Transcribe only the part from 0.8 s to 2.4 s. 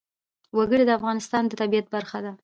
د افغانستان د طبیعت برخه ده.